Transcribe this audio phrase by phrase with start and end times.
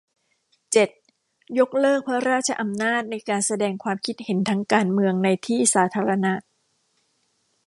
[0.71, 0.89] เจ็ด
[1.59, 6.33] ยกเลิกพระราชอำนาจในการแสดงความคิดเห็นทางการเมืองในที่สาธารณะ